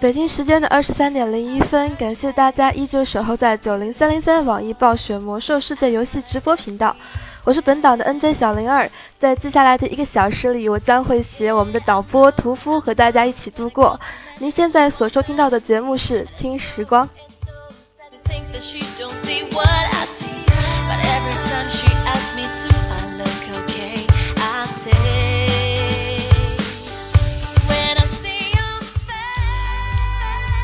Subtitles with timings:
[0.00, 6.96] 北京时间的二十三点零一分，感谢大家依旧守候在九零三零三网易暴雪魔兽世界游戏直播频道。
[7.44, 14.00] 我是本档的 NJ 小零二，在接下来的一个小时里，我将会携我们的导播屠夫和大家一起度过。
[14.38, 17.06] 您现在所收听到的节目是《听时光》。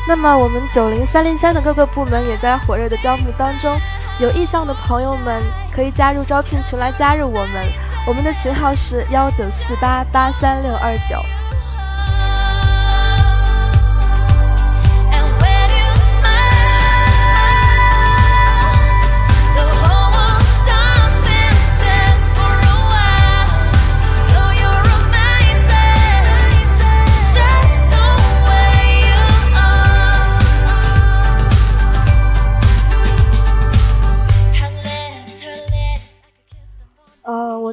[0.07, 3.77] 那么我们九零三零三的各个部门也在火热的招募当中，
[4.21, 7.65] 有意向的朋友们可以加入招聘群来加入我们，
[8.07, 11.36] 我们的群号是幺九四八八三六二九。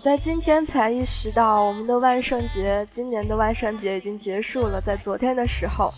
[0.04, 4.78] 在今天才意识到，我们的万圣节，今年的万圣节已经结束了。
[4.78, 5.90] 在昨天的时候，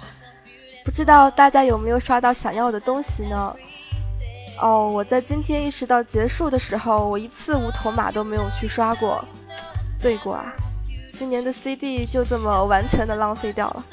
[0.84, 3.56] 不知道大家有没有刷到想要的东西呢？
[4.62, 9.24] 哦，我在今天意识到结束的时候，我一次无头马都没有去刷过，
[9.98, 10.54] 罪过啊！
[11.14, 13.84] 今年的 CD 就这么完全的浪费掉了。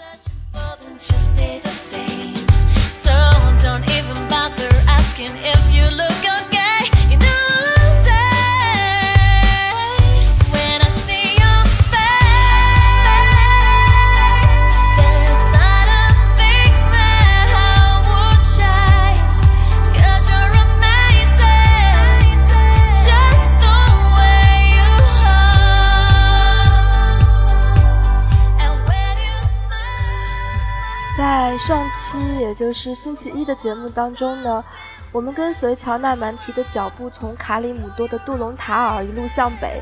[32.53, 34.63] 也就是星期一的节目当中呢，
[35.11, 39.81] 我们跟随乔纳曼提的脚步，从卡里姆多的杜隆塔尔一路向北，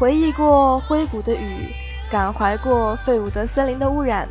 [0.00, 1.70] 回忆过灰谷的雨，
[2.10, 4.26] 感怀过费伍德森林的污染。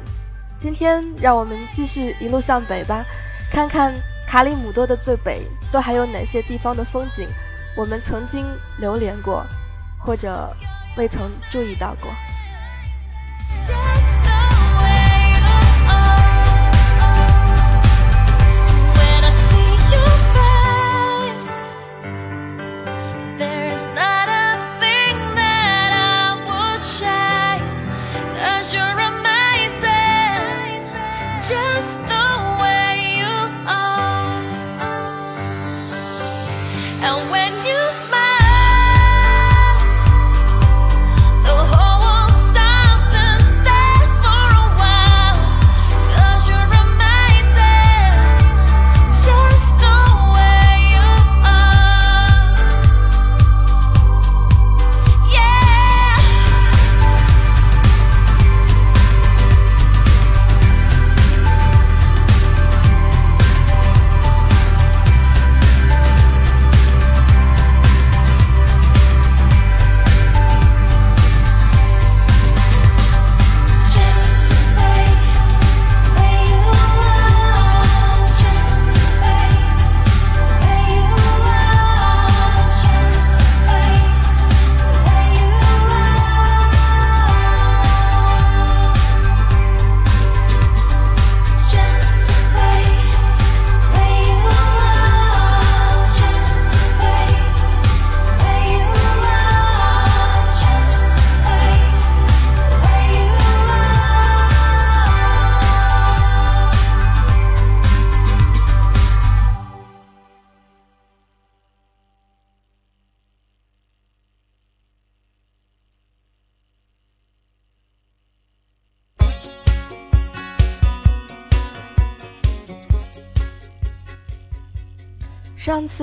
[0.58, 3.04] 今天让我们继续一路向北吧，
[3.52, 3.94] 看看
[4.28, 7.28] 卡里姆多的最北都还有哪些地方的风景，
[7.78, 8.44] 我们曾经
[8.80, 9.46] 流连过，
[10.00, 10.52] 或者
[10.98, 12.10] 未曾注意到过。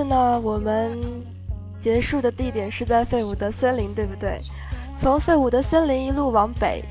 [0.08, 0.98] 呢，我们
[1.80, 4.40] 结束的地点是在费伍德森林，对不对？
[4.98, 6.82] 从费伍德森林一路往北，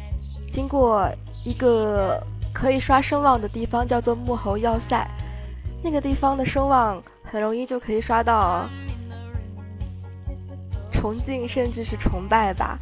[0.51, 1.09] 经过
[1.45, 2.21] 一个
[2.53, 5.05] 可以刷声望的地方，叫做木猴要塞。
[5.83, 8.69] 那个地方的声望很容易就可以刷到
[10.91, 12.79] 崇敬，甚至是崇拜吧。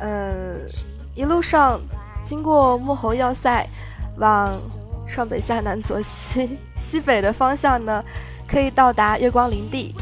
[0.00, 0.60] 嗯，
[1.14, 1.80] 一路上
[2.24, 3.66] 经过木猴要塞，
[4.18, 4.52] 往
[5.06, 8.04] 上北下南左西西北的方向呢。
[8.52, 9.94] 可以到达月光林地。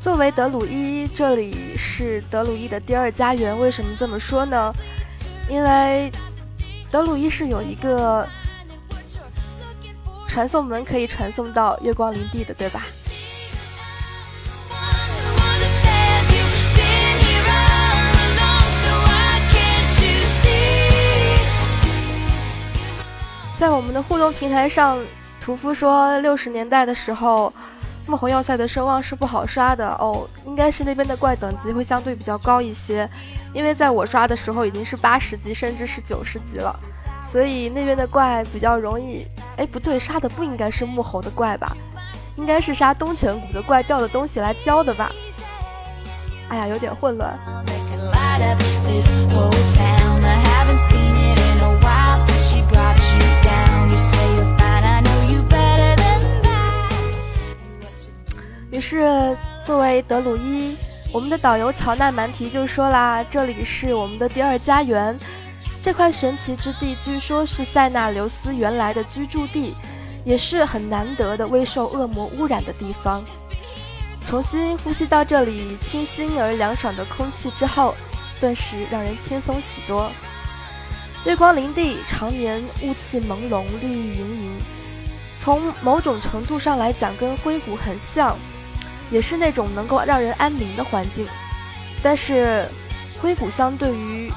[0.00, 3.56] 作为德鲁伊，这里是德鲁伊的第二家园。
[3.58, 4.72] 为什么这么说呢？
[5.46, 6.10] 因为
[6.90, 8.26] 德鲁伊是有一个
[10.26, 12.82] 传送门可以传送到月光林地的，对吧？
[23.58, 24.98] 在我们的互动平台上，
[25.48, 27.50] 屠夫说六十年代的时候，
[28.06, 33.08] 木猴要塞的声望是不好刷的哦，应该是那边的怪等级会相对比较高一些，
[33.54, 36.78] 因为在我刷的时候已经是八十级甚至是九十级了，
[37.32, 39.26] 所以那边的怪比较容易。
[39.56, 41.74] 哎，不对，杀的不应该是木猴的怪吧？
[42.36, 45.10] 应该是杀东泉谷的怪掉的东西来交的吧？
[46.50, 47.32] 哎呀，有点混乱。
[58.70, 59.34] 于是，
[59.64, 60.76] 作为德鲁伊，
[61.10, 65.18] 我们的导游乔纳蛮提就说啦：“这里是我们的第二家园，
[65.80, 69.74] 这块神奇之地据说是塞纳留斯原来的居住地，
[70.22, 73.24] 也是很难得的未受恶魔污染的地方。
[74.26, 77.94] 重新呼吸到这里清新而凉爽的空气之后，
[78.38, 80.10] 顿时让人轻松许多。
[81.24, 84.52] 月光林地常年雾气朦胧，绿意盈盈，
[85.38, 88.36] 从某种程度上来讲，跟灰谷很像。”
[89.10, 91.26] 也是那种能够让人安宁的环境，
[92.02, 92.68] 但是
[93.20, 94.32] 灰谷相对于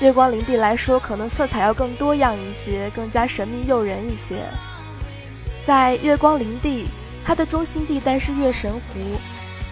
[0.00, 4.42] 月光林地来说，可能色彩要更多样一些，更加神秘诱人一些。
[5.66, 6.86] 在月光林地，
[7.24, 8.80] 它的中心地带是月神湖，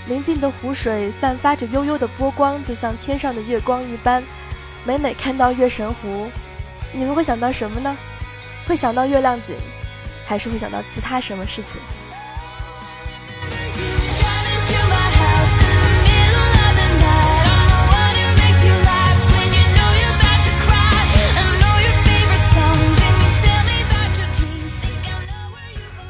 [0.06, 4.22] 宁静的湖水散发着悠悠的波光，就像天上的月光一般。
[4.84, 6.28] 每每看到月神湖，
[6.92, 7.96] 你们会想到什么呢？
[8.68, 9.56] 会想到月亮井，
[10.26, 11.80] 还是会想到其他什么事情？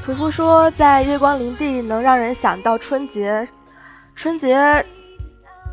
[0.06, 3.44] 屠夫说，在月光林地能让人想到春节。
[4.14, 4.56] 春节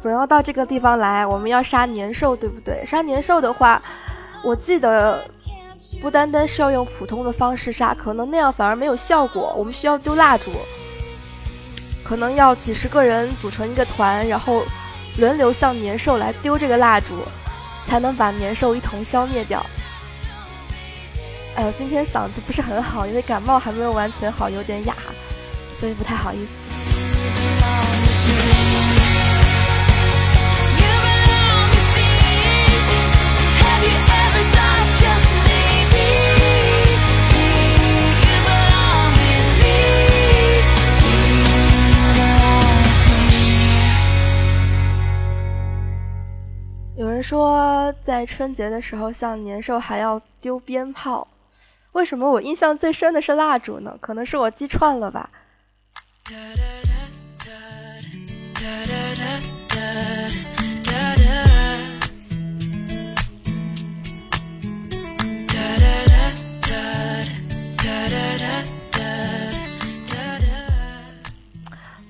[0.01, 2.83] 总要到这个地方来，我们要杀年兽，对不对？
[2.83, 3.79] 杀年兽的话，
[4.43, 5.23] 我记得
[6.01, 9.53] 不单单是要用普通的方式杀，可能那样反而没有效果。
[9.55, 10.49] 我们需要丢蜡烛，
[12.03, 14.63] 可能要几十个人组成一个团，然后
[15.19, 17.13] 轮流向年兽来丢这个蜡烛，
[17.85, 19.63] 才能把年兽一同消灭掉。
[21.55, 24.95] 哎呦，今天嗓子不是很好，因为感冒还没有完全好，有点哑，
[25.71, 26.63] 所以不太好意思。
[46.95, 51.27] 有人说，在春节的时候，像年兽还要丢鞭炮。
[51.93, 53.95] 为什么我印象最深的是蜡烛呢？
[54.01, 55.29] 可能是我记串了吧。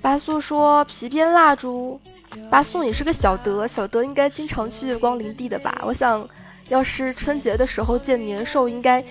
[0.02, 2.00] 八素说皮鞭蜡烛，
[2.50, 5.82] 八素你是个小德，小德应该经常去月光林地的吧？
[5.84, 6.26] 我想，
[6.70, 9.04] 要是春节的时候见年兽，应该。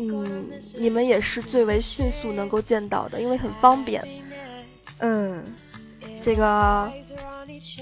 [0.00, 4.02] 嗯，你们也是最为迅速能够见到的，因为很方便。
[4.98, 5.44] 嗯，
[6.22, 6.90] 这个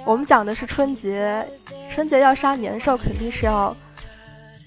[0.04, 1.46] 我们讲的是春节，
[1.88, 3.76] 春节要杀年兽，肯定是要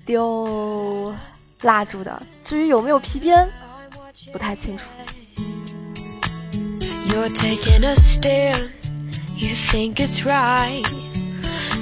[0.05, 1.13] 丢
[1.61, 2.23] 蜡烛的。
[2.45, 3.47] 至于有没有皮鞭，
[4.31, 4.85] 不太清楚。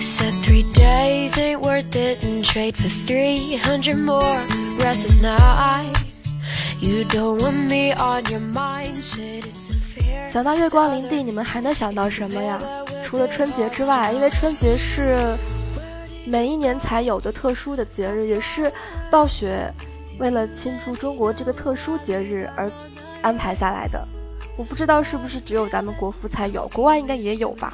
[0.02, 4.40] Said three days it worth it and trade for three hundred more
[4.80, 5.94] rest is night
[6.80, 10.30] you don't want me on your mind said it's a fear。
[10.30, 12.60] 讲到月光林地，你们还能想到什么呀？
[13.04, 15.36] 除了春节之外，因为春节是
[16.26, 18.72] 每一年才有的特殊的节日，也是
[19.12, 19.72] 暴雪
[20.18, 22.72] 为了庆祝中国这个特殊节日而
[23.22, 24.08] 安排下来的。
[24.56, 27.74] 我不知道是不是只有咱们国服才有，国外应该也有吧。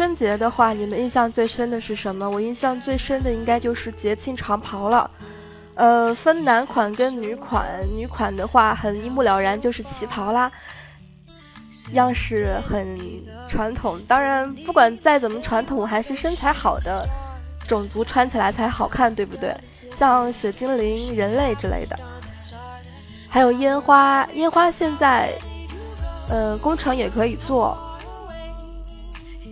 [0.00, 2.30] 春节的话，你们印象最深的是什么？
[2.30, 5.10] 我印象最深的应该就是节庆长袍了。
[5.74, 10.50] 呃，分男款跟女款，女款的话很一目了然，就是旗袍啦，
[11.92, 12.98] 样式很
[13.46, 14.00] 传统。
[14.08, 17.06] 当然，不管再怎么传统，还是身材好的
[17.68, 19.54] 种族穿起来才好看，对不对？
[19.92, 22.00] 像雪精灵、人类之类的，
[23.28, 25.30] 还有烟花，烟花现在，
[26.30, 27.76] 呃，工厂也可以做。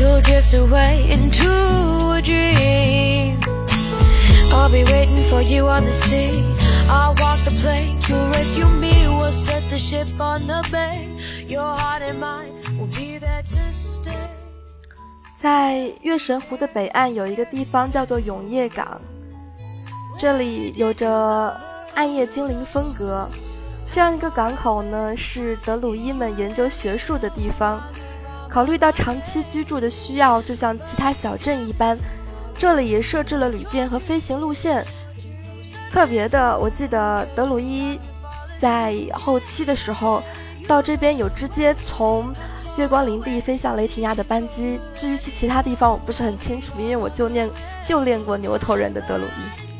[0.00, 1.44] You'll drift away into
[2.16, 3.38] a dream.
[4.50, 6.42] I'll be waiting for you on the sea.
[6.88, 8.08] I'll walk the plank.
[8.08, 9.06] You'll rescue me.
[9.06, 11.06] We'll set the ship on the bay.
[11.46, 14.16] Your heart and mine will be there to stay.
[15.36, 18.98] 在月神湖的北岸有一个地方叫做永夜港，
[20.18, 21.54] 这里有着
[21.94, 23.28] 暗夜精灵风格。
[23.92, 27.82] 这样一个港口呢，是德鲁伊们研究学术的地方。
[28.52, 31.96] 考虑到长期居住的需要，就像其他小镇一般，
[32.58, 34.84] 这里也设置了旅店和飞行路线。
[35.90, 37.98] 特别的，我记得德鲁伊
[38.58, 40.22] 在后期的时候，
[40.66, 42.32] 到这边有直接从
[42.76, 44.80] 月光林地飞向雷霆亚的班机。
[44.96, 47.48] 至于去其他地方，我不是很清楚，因为我就练
[47.86, 49.70] 就练过牛头人的德鲁伊。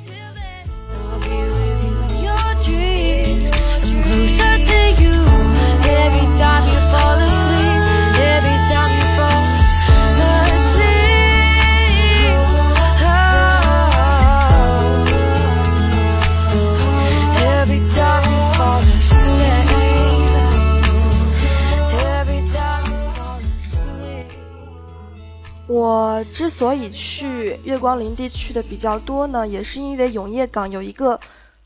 [25.72, 31.20] 我之所以去月光林地去的比较多呢，也是因为永业港有一个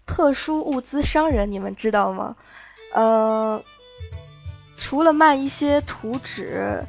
[0.05, 2.37] 特殊物资商人，你们知道吗？
[2.93, 3.59] 呃，
[4.77, 6.85] 除了卖一些图纸，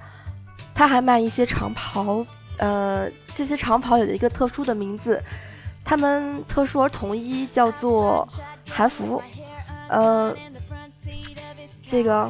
[0.73, 2.25] 他还卖一些长袍。
[2.57, 5.23] 呃，这些长袍有一个特殊的名字，
[5.85, 8.27] 他们特殊而统一，叫做
[8.69, 9.23] 韩服。
[9.87, 10.35] 呃，
[11.85, 12.29] 这个。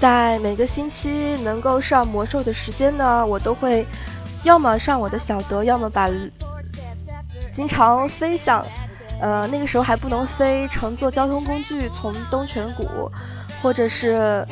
[0.00, 3.86] 在每个星期能够上魔兽的时间呢，我都会
[4.44, 6.08] 要么上我的小德，要么把
[7.54, 8.64] 经常飞向，
[9.20, 13.10] 呃，那个时候还不能飞，乘坐交通工具从东泉谷
[13.62, 14.42] 或者是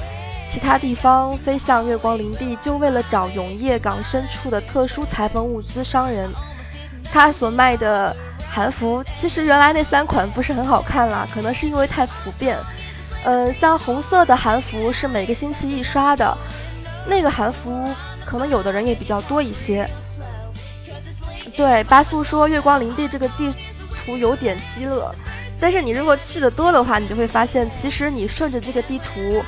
[0.46, 6.28] 其他地方飞向月光林地，就为了找永夜港深处的特殊裁缝物资商人。
[7.10, 8.14] 他所卖的
[8.50, 12.58] 韩服，其实原来那三款不是很好看啦，可能是因为太普遍。
[13.25, 16.37] 呃，像红色的韩服是每个星期一刷的，
[17.06, 17.87] 那个韩服
[18.25, 19.88] 可能有的人也比较多一些。
[21.56, 23.52] 对，巴素说月光林地这个地
[23.90, 25.10] 图有点鸡肋，
[25.60, 29.42] 但是你如果去的多的话，你就会发现，其实你顺着这个地图，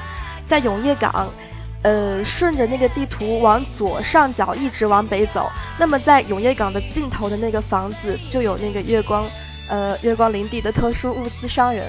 [0.46, 1.30] 在永业港，
[1.82, 5.48] 呃，顺着那个地图往左上角一直往北走，
[5.78, 9.24] 那么在永业港的尽头的那个房子就有那个月光，
[9.68, 11.86] 呃，月光林地的特殊物资商人。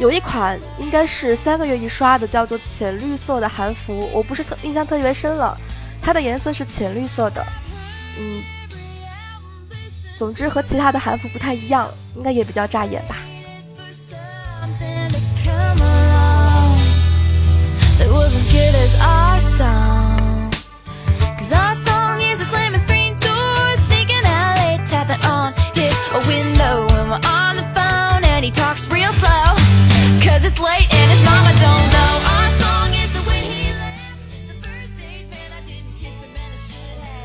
[0.00, 5.54] 有一款应该是三个月一刷的，叫做浅绿色的韩服，我不是特印象特别深了，
[6.00, 7.46] 它的颜色是浅绿色的，
[8.18, 8.42] 嗯，
[10.16, 13.16] 总之和其他的韩服不太一样，应该也比较扎眼吧。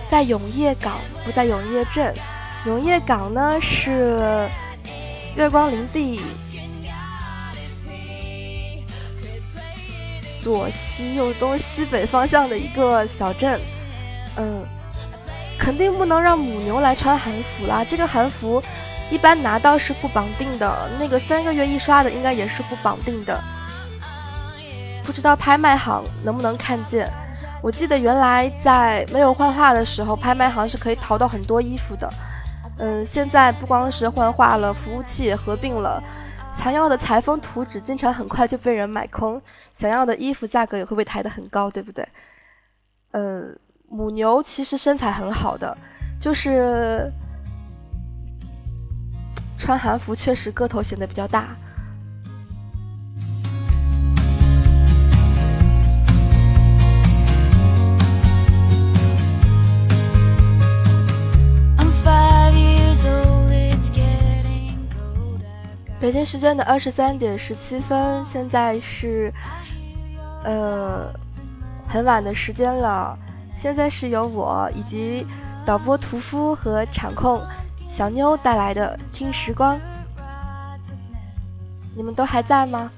[0.09, 0.93] 在永业港，
[1.25, 2.13] 不在永业镇。
[2.65, 4.49] 永业港呢是
[5.35, 6.21] 月光林地
[10.41, 13.59] 左西右东西北方向的一个小镇。
[14.37, 14.63] 嗯，
[15.57, 17.83] 肯定不能让母牛来穿韩服啦。
[17.83, 18.63] 这个韩服
[19.11, 23.39] 一般拿到是不绑定的，那个三个月一刷的应该也是不绑定的。
[25.03, 27.07] 不知道拍卖行能不能看见？
[27.61, 32.09] 我记得原来在没有幻化的时候，拍卖行是可以淘到很多衣服的。
[32.77, 36.03] 嗯，现在不光是幻化了，服务器也合并了，
[36.51, 39.41] 想要的裁缝图纸经常很快就被人买空，
[39.73, 42.07] 想要的衣服价格也会被抬得很高，对不对？
[43.11, 43.57] 嗯，
[43.87, 45.77] 母牛其实身材很好的，
[46.19, 47.11] 就是
[49.57, 51.55] 穿韩服确实个头显得比较大。
[65.97, 69.33] 北京时间的二十三点十七分，现在是，
[70.43, 71.11] 呃，
[71.87, 73.17] 很晚的时间了。
[73.57, 75.25] 现在是由我以及
[75.65, 77.41] 导播屠夫和场控
[77.95, 79.77] 小妞带来的《听时光》，
[81.95, 82.91] 你们都还在吗？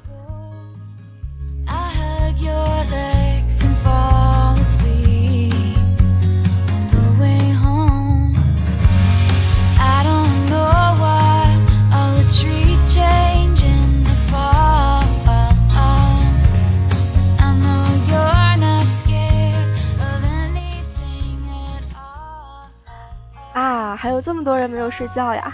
[23.58, 25.52] 啊还有这么多人没有睡觉呀！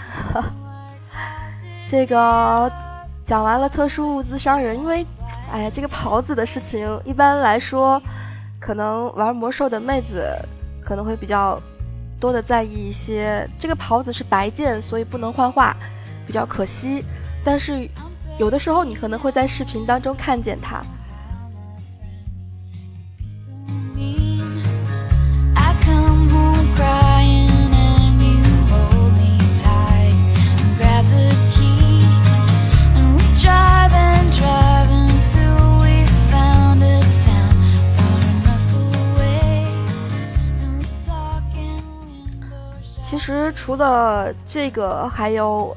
[1.88, 2.70] 这个
[3.24, 5.06] 讲完了特殊物资商人，因为，
[5.50, 8.02] 哎呀，这个袍子的事情，一般来说，
[8.60, 10.22] 可能玩魔兽的妹子
[10.84, 11.58] 可能会比较
[12.20, 13.48] 多的在意一些。
[13.58, 15.74] 这个袍子是白剑，所以不能幻化，
[16.26, 17.02] 比较可惜。
[17.42, 17.88] 但是
[18.38, 20.84] 有的时候你可能会在视频当中看见它。
[43.54, 45.76] 除了这个，还有，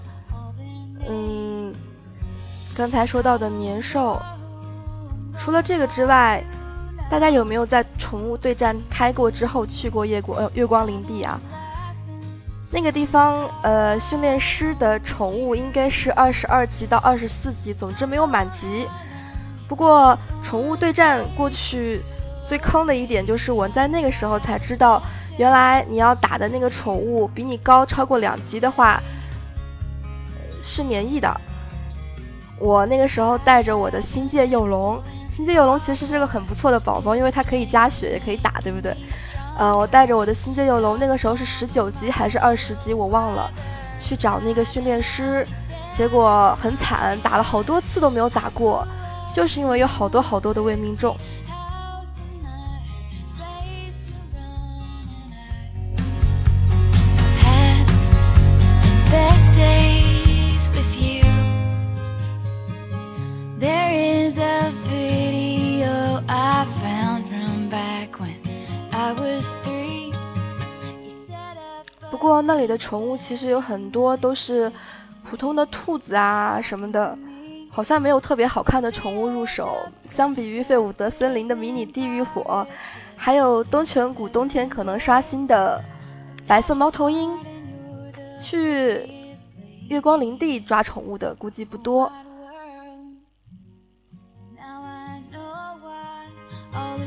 [1.07, 1.73] 嗯，
[2.75, 4.21] 刚才说到的年兽。
[5.39, 6.43] 除了这个之外，
[7.09, 11.39] 大家有没有在宠物对战开过之后去过夜光呃月光林地啊？
[12.69, 18.85] 那个地方，呃，训练师的宠物应该是二十二级到二十四级，总之没有满级。
[19.69, 22.01] 不过宠物对战过去
[22.47, 25.03] 最坑的一点就是，我在那个时候才知道。
[25.37, 28.99] 原来你要打的那个宠物比你高超过两级的话，
[30.63, 31.31] 是免疫的。
[32.57, 38.97] 我那个时候带着我的星界幼龙，星界幼龙其实是个很不错的宝宝，因为它可以加血，也可以打，对不对？
[39.59, 43.47] 呃，我带着我的星界幼龙，那个时候是十九级还是二十级，我忘了，
[43.99, 45.45] 去找那个训练师，
[45.93, 48.83] 结果很惨，打了好多次都没有打过，
[49.31, 51.15] 就是因为有好多好多的未命中。
[72.09, 74.71] 不过那里的宠物其实有很多都是
[75.23, 77.17] 普通的兔子啊什么的，
[77.69, 79.77] 好像没有特别好看的宠物入手。
[80.09, 82.65] 相比于费伍德森林的迷你地狱火，
[83.15, 85.83] 还有东泉谷冬天可能刷新的
[86.47, 87.37] 白色猫头鹰，
[88.39, 89.07] 去
[89.89, 92.11] 月光林地抓宠物的估计不多。
[92.39, 92.67] 光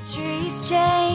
[0.03, 1.10] 林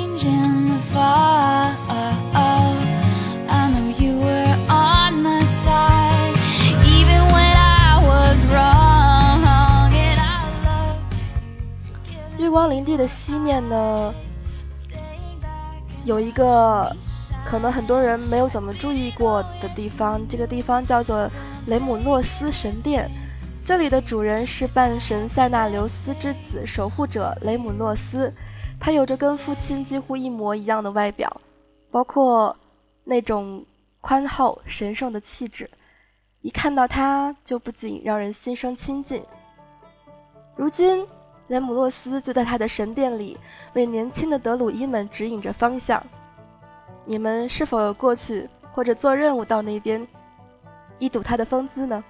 [12.98, 14.14] 的西面呢，
[16.06, 16.96] 有一个
[17.46, 21.30] 可能很多人没有怎么注意过的地方，这个地方叫做
[21.68, 23.10] 雷姆诺斯神殿。
[23.66, 28.32] 这里的主人是半神塞纳留斯之子守护者雷姆诺斯，
[28.80, 31.42] 他有着跟父亲几乎一模一样的外表，
[31.90, 32.56] 包括
[33.04, 33.66] 那种
[34.02, 35.70] 宽厚神圣的气质，
[36.42, 39.24] 一看到他就不仅让人心生亲近。
[40.56, 41.06] 如今。
[41.48, 43.38] 莱姆洛斯就在他的神殿里
[43.74, 46.04] 为年轻的德鲁伊们指引着方向
[47.06, 50.06] 你们是否有过去或者做任务到那边
[50.98, 52.04] 一睹他的风姿呢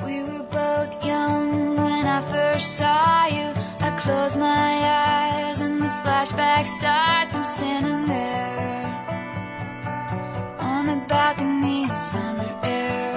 [0.00, 5.90] we were both young when i first saw you i close my eyes and the
[6.04, 8.94] flashback starts i'm standing there
[10.60, 13.13] on a balcony in summer air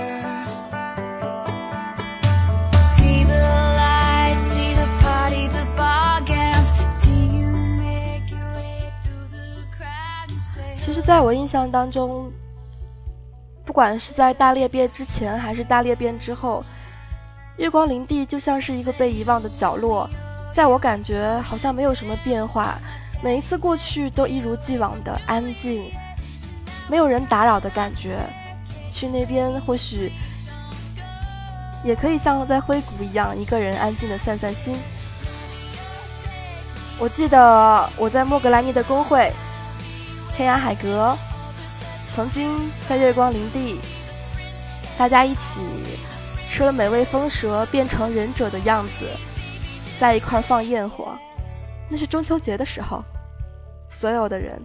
[10.87, 12.31] 其实在我印象当中，
[13.65, 16.63] 不管是在大裂变之前还是大裂变之后，
[17.57, 20.09] 月光林地就像是一个被遗忘的角落，
[20.53, 22.79] 在我感觉好像没有什么变化，
[23.21, 25.91] 每一次过去都一如既往的安静，
[26.89, 28.17] 没有人打扰的感觉。
[28.89, 30.13] 去那边或许
[31.83, 34.73] 也可以像在灰谷一样，一个人安静的散散心。
[36.97, 39.33] 我记得我在莫格莱尼的工会，
[40.37, 41.17] 天涯海阁，
[42.15, 43.79] 曾经在月光林地，
[44.95, 45.59] 大家一起
[46.47, 49.07] 吃了美味风蛇变成忍者的样子，
[49.99, 51.17] 在一块放焰火。
[51.89, 53.03] 那是中秋节的时候，
[53.89, 54.61] 所有的人。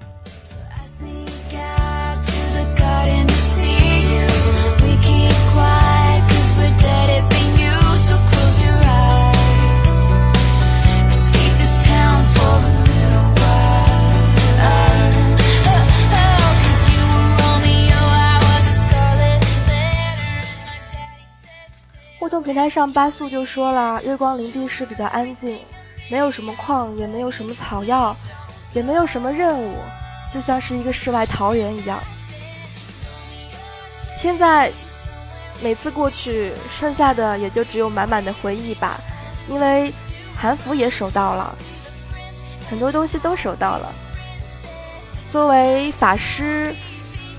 [22.33, 25.59] 动平台上，八素就说了：“月光林地是比较安静，
[26.11, 28.17] 没有什么矿，也没有什么草药，
[28.73, 29.75] 也没有什么任务，
[30.33, 31.99] 就像是一个世外桃源一样。”
[34.19, 34.73] 现在
[35.63, 38.99] 每次过去，剩下的也就只有满满的回忆吧，
[39.47, 39.93] 因为
[40.35, 41.55] 韩服也守到了，
[42.71, 43.93] 很多东西都守到了。
[45.29, 46.75] 作为法师，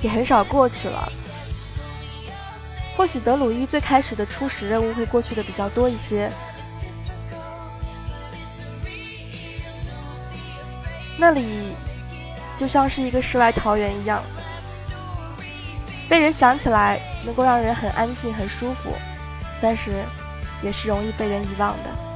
[0.03, 1.12] 也很少过去了。
[2.95, 6.32] 或许德鲁伊最开始的初始任务会过去的比较多一些，
[11.17, 11.75] 那里
[12.56, 14.23] 就像是一个世外桃源一样，
[16.08, 18.91] 被人想起来能够让人很安静、很舒服，
[19.62, 19.91] 但是
[20.62, 22.12] 也是容易被人遗忘的。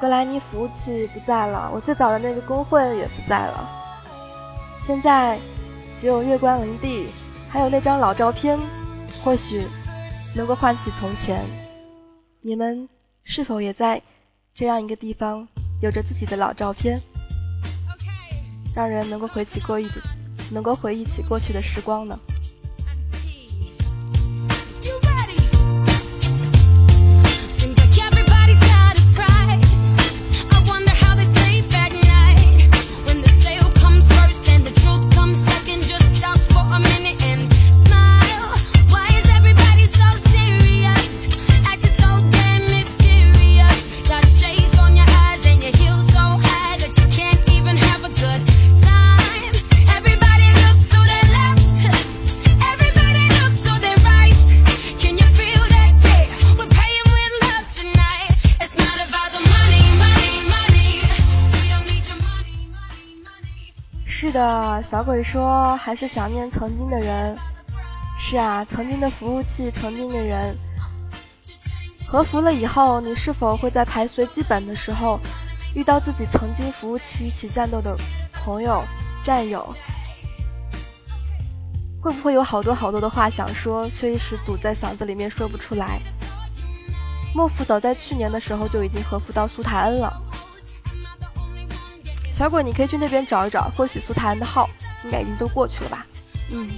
[0.00, 3.68] 格兰尼服务器不在了，我最早的那个工会也不在了。
[4.80, 5.38] 现在
[5.98, 7.08] 只有月光林地，
[7.48, 8.56] 还有那张老照片，
[9.24, 9.66] 或许
[10.36, 11.42] 能够唤起从前。
[12.40, 12.88] 你们
[13.24, 14.00] 是否也在
[14.54, 15.46] 这样一个地方，
[15.82, 17.00] 有着自己的老照片，
[18.74, 20.00] 让人能够回起过忆的，
[20.52, 22.16] 能够回忆起过去的时光呢？
[64.82, 67.36] 小鬼说：“还是想念曾经的人。
[68.16, 70.56] 是啊，曾经的服务器，曾经的人。
[72.06, 75.20] 和服了以后，你是否会在排随机本的时候，
[75.74, 77.96] 遇到自己曾经服务器一起战斗的
[78.32, 78.82] 朋友、
[79.22, 79.68] 战友？
[82.00, 86.00] 会不会有好多好多的话想说，却一时堵在嗓子里面说不出来？
[87.34, 90.12] 莫夫早在去年的时候就已经和服到苏塔恩了。”
[92.38, 94.70] 小鬼，你可以去那边找一找，或许苏泰恩的号
[95.02, 96.06] 应该已经都过去了吧？
[96.52, 96.68] 嗯。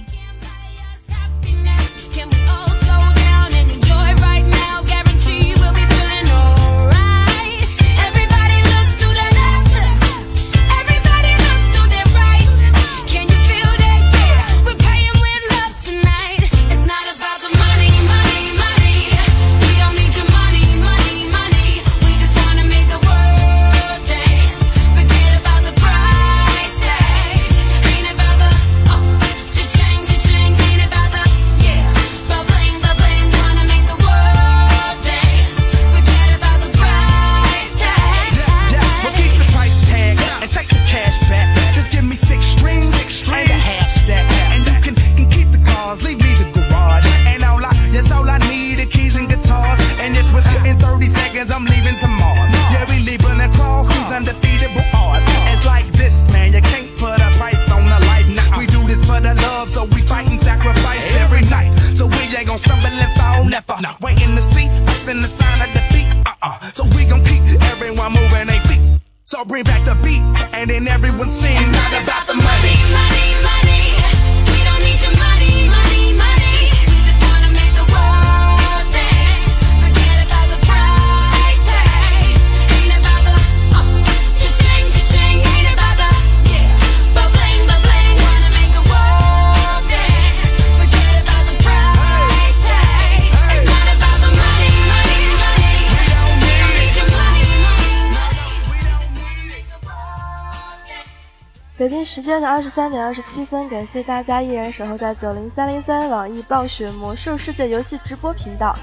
[102.13, 108.75] 时间的二十三点二十七分，感谢大家依然守候在九零三零三网易暴雪魔兽世界游戏直播频道，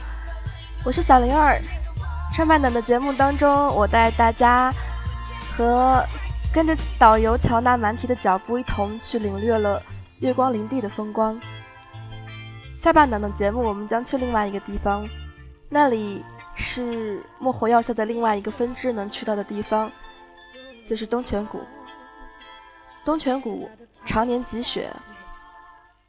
[0.82, 1.60] 我是小灵儿。
[2.32, 4.72] 上半档的节目当中，我带大家
[5.54, 6.02] 和
[6.54, 9.82] 跟着导游乔纳蛮提的脚步，一同去领略了
[10.20, 11.38] 月光林地的风光。
[12.78, 15.06] 下半档的节目，我们将去另外一个地方，
[15.68, 19.92] 那里是莫火要塞的另外一个分支能去到的地方，
[20.88, 21.60] 就是东泉谷。
[23.04, 23.68] 东泉谷
[24.04, 24.92] 常年积雪。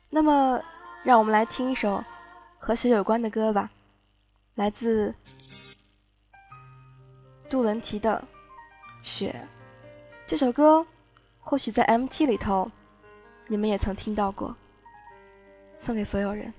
[0.10, 0.62] 那么，
[1.04, 2.04] 让我们来听一首
[2.58, 3.70] 和雪有关的歌吧，
[4.56, 5.14] 来自
[7.50, 8.22] 杜文提的
[9.08, 9.34] 《雪》。
[10.28, 10.86] 这首歌
[11.40, 12.70] 或许在 MT 里头
[13.48, 14.56] 你们也曾听到过，
[15.78, 16.54] 送给所有人。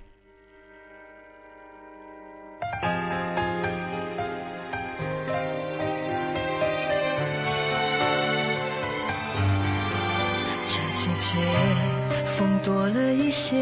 [12.70, 13.56] 多了一些，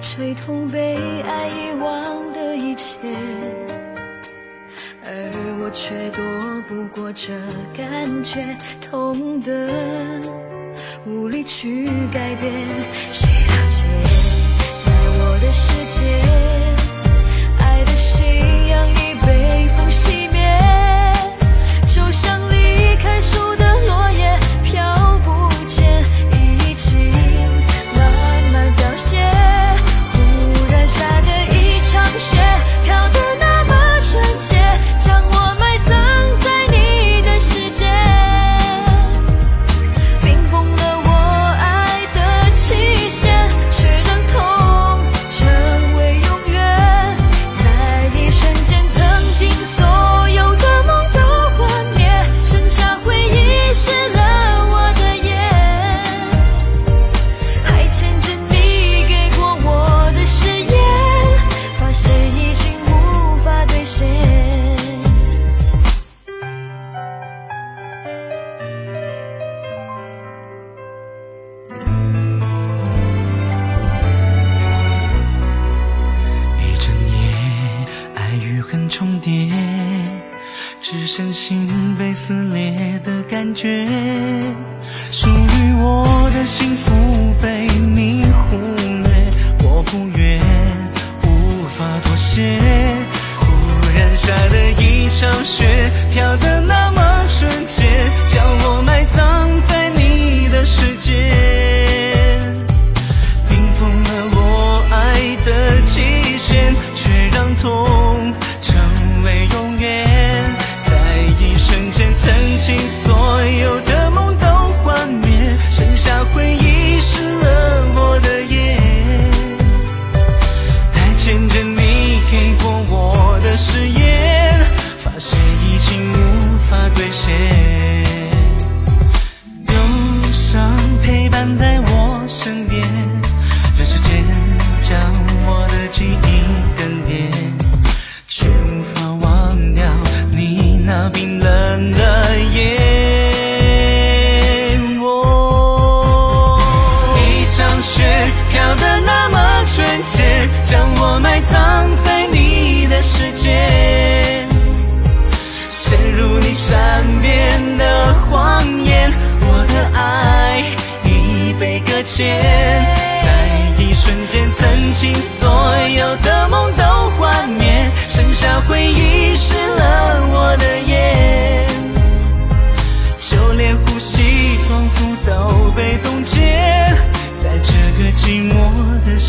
[0.00, 2.96] 吹痛被爱遗忘的一切，
[5.02, 5.08] 而
[5.60, 6.22] 我却躲
[6.68, 7.32] 不过这
[7.76, 9.68] 感觉，痛的
[11.04, 12.52] 无力去改变。
[13.10, 13.82] 谁了解，
[14.84, 16.00] 在我的世界，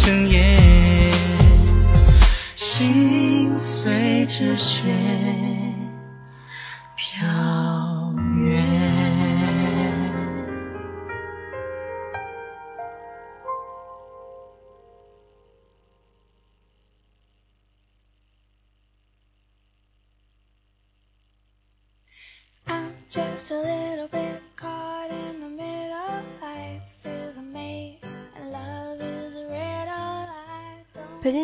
[0.06, 0.56] 深夜，
[2.56, 4.84] 心随着雪。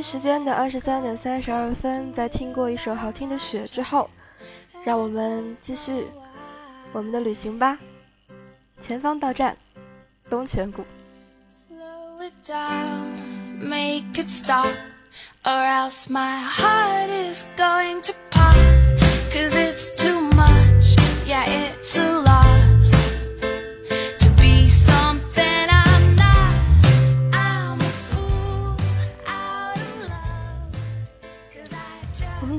[0.01, 4.09] 京时间的二十三点三十二分，在听过一首好听的雪之后，
[4.83, 6.07] 让我们继续
[6.91, 7.77] 我们的旅行吧。
[8.81, 9.55] 前方到站，
[10.27, 10.83] 东泉谷。
[11.51, 13.11] slow it down,
[13.59, 14.73] make it stop,
[15.43, 18.55] or else my heart is going to pop.
[19.31, 20.95] Cause it's too much,
[21.27, 22.50] yeah, it's a lot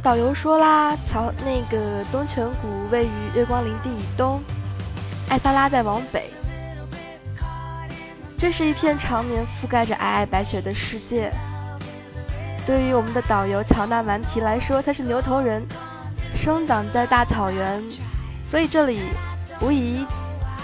[0.02, 4.42] 导游说啦，桥那个东泉谷位于月光林地以东，
[5.28, 6.28] 艾萨拉在往北。
[8.36, 11.32] 这是一片长年覆盖着皑皑白雪的世界。
[12.66, 15.64] 对于我们的导游乔纳兰提来说，他是牛头人，
[16.34, 17.80] 生长在大草原，
[18.44, 19.02] 所以这里
[19.60, 20.04] 无疑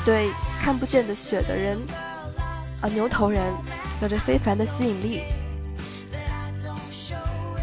[0.05, 1.79] 对看不见的雪的人，
[2.81, 3.41] 啊牛头人
[4.03, 5.23] 有着非凡的吸引力。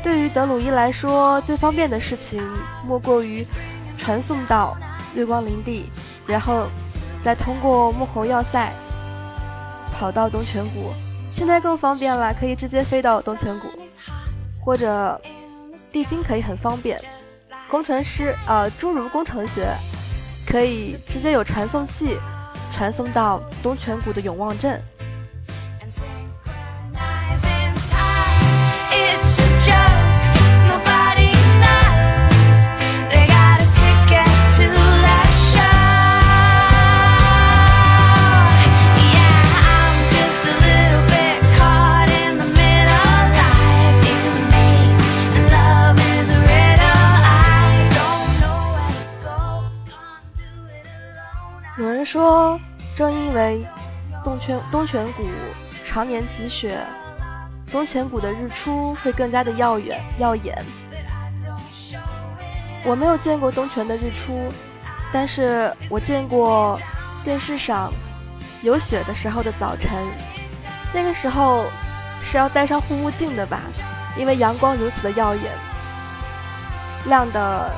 [0.05, 2.39] 对于德鲁伊来说，最方便的事情
[2.85, 3.43] 莫过于
[3.97, 4.77] 传送到
[5.15, 5.89] 月光林地，
[6.27, 6.67] 然后
[7.23, 8.71] 再通过穆侯要塞
[9.91, 10.93] 跑到东泉谷。
[11.31, 13.67] 现在更方便了，可以直接飞到东泉谷，
[14.63, 15.19] 或者
[15.91, 16.99] 地精可以很方便。
[17.67, 19.73] 工程师呃，侏儒工程学
[20.47, 22.19] 可以直接有传送器
[22.71, 24.79] 传送到东泉谷的永旺镇。
[52.05, 52.59] 说，
[52.95, 53.65] 正因为
[54.23, 55.23] 东泉东泉谷
[55.83, 56.79] 常年积雪，
[57.71, 60.63] 东泉谷的日出会更加的耀眼耀眼。
[62.85, 64.51] 我没有见过东泉的日出，
[65.11, 66.79] 但是我见过
[67.23, 67.91] 电视上
[68.61, 69.91] 有雪的时候的早晨，
[70.93, 71.65] 那个时候
[72.23, 73.61] 是要戴上护目镜的吧，
[74.15, 75.51] 因为阳光如此的耀眼，
[77.07, 77.71] 亮的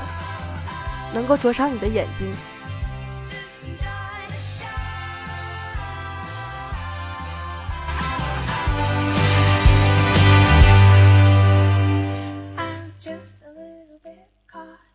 [1.13, 2.33] 能够灼伤你的眼睛。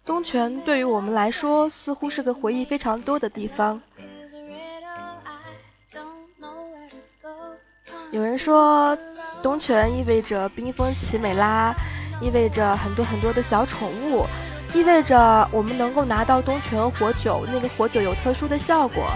[0.04, 3.80] 东泉对于我们来说似乎是个回忆非常多的地方。
[8.10, 8.98] 有人说，
[9.42, 11.72] 东泉意味着冰封奇美拉，
[12.20, 14.26] 意味着很多很多的小宠物，
[14.74, 19.08] 意味着我们能够拿到东泉火酒，那个火酒有特殊的效果，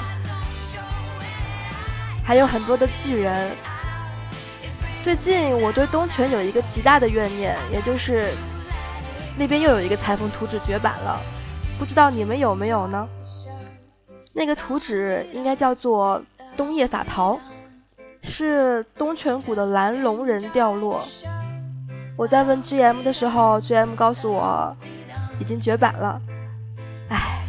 [2.24, 3.50] 还有很多的巨人。
[5.02, 8.30] 最近我对东泉有一个极大的怨念，也就是
[9.38, 11.20] 那边又有一个裁缝图纸绝版了，
[11.78, 13.06] 不知道你们有没有呢？
[14.32, 16.22] 那个图纸应该叫做
[16.56, 17.38] 冬夜法袍。
[18.28, 21.00] 是东泉谷的蓝龙人掉落。
[22.16, 24.76] 我在问 GM 的时候，GM 告诉我
[25.38, 26.20] 已经绝版了。
[27.08, 27.44] 唉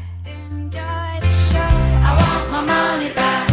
[0.52, 1.58] ，Enjoy the show.
[1.58, 3.48] I want my money back.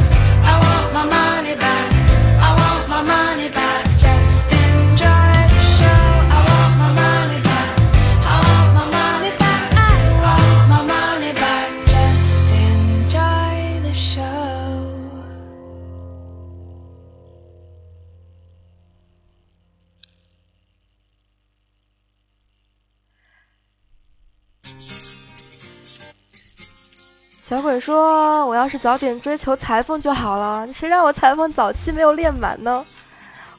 [27.54, 32.84] 小鬼说：“我要是早点追求裁缝就好了，谁让我裁缝早期没有练满呢？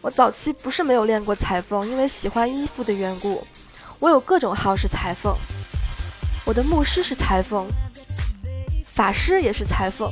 [0.02, 3.42] 我早期不是没有练过裁缝，因为喜欢衣服的缘故，
[4.00, 5.34] 我有各种号是裁缝。
[6.44, 7.66] 我的牧师是裁缝，
[8.86, 10.12] 法师也是裁缝，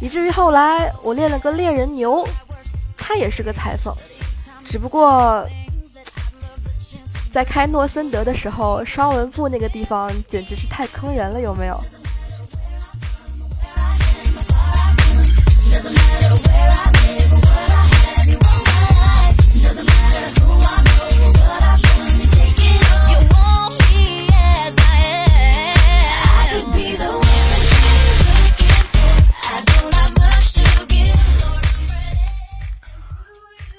[0.00, 2.26] 以至于后来我练了个猎人牛，
[2.96, 3.94] 他也是个裁缝，
[4.64, 5.46] 只不过
[7.30, 11.78] 在开诺森德的时候，双纹布那个地方简直是太坑人了，有没有？”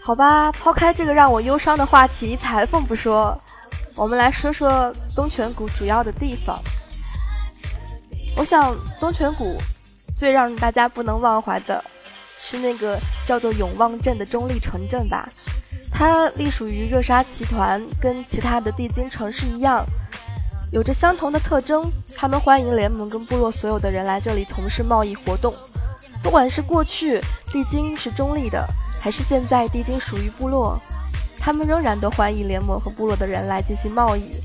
[0.06, 3.40] 好吧，抛开这个让我忧伤的话题，裁缝不说，
[3.96, 6.60] 我们来说说东泉谷主要的地方。
[8.36, 9.56] 我想东泉谷
[10.18, 11.82] 最让大家不能忘怀的
[12.38, 15.30] 是那个叫做永旺镇的中立城镇吧。
[15.90, 19.86] 它隶属于热沙集团，跟其他的地精城市一样，
[20.74, 21.90] 有着相同的特征。
[22.14, 25.54] 他们欢迎联盟跟部落所有的人来这里从事贸易活动。
[26.22, 27.22] 不管是过去
[27.54, 28.68] 地精是中立的，
[29.04, 30.80] 还是现在地精属于部落，
[31.38, 34.42] 他们仍然都欢迎联盟和部落的人来进行贸易。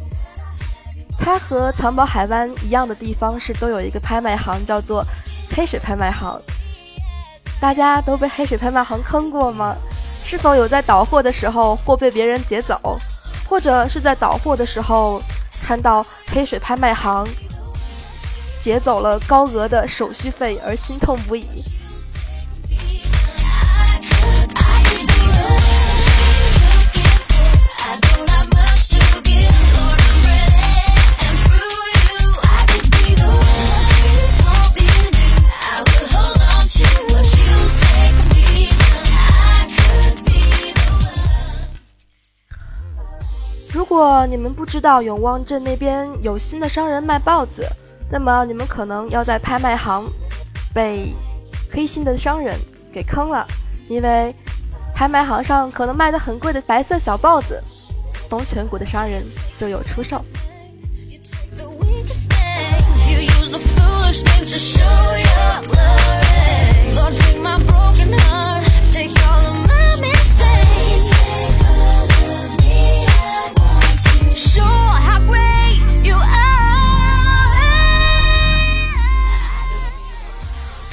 [1.17, 5.07] 它和藏宝海湾一样的地方是都有一个拍卖行，叫做
[5.55, 6.37] 黑水拍卖行。
[7.61, 9.77] 大家都被黑水拍卖行坑过吗？
[10.25, 12.99] 是否有在倒货的时候货被别人劫走，
[13.49, 15.23] 或者是在倒货的时候
[15.63, 17.25] 看到黑水拍卖行
[18.61, 21.47] 劫走了高额的手续费而心痛不已？
[43.99, 47.67] 果你们不知道永旺镇那边有新的商人卖豹子，
[48.09, 50.05] 那么你们可能要在拍卖行
[50.73, 51.13] 被
[51.69, 52.57] 黑心的商人
[52.93, 53.45] 给坑了，
[53.89, 54.33] 因为
[54.95, 57.61] 拍卖行上可能卖的很贵的白色小豹子，
[58.31, 59.27] 东泉谷的商人
[59.57, 60.25] 就有出售。